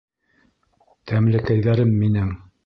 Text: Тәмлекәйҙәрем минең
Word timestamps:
Тәмлекәйҙәрем 1.11 1.93
минең 2.01 2.35